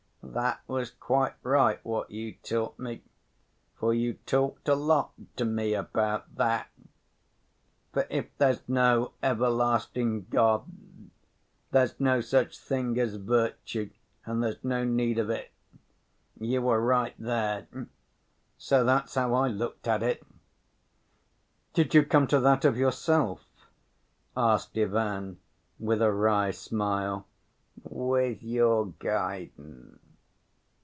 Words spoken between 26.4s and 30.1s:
smile. "With your guidance."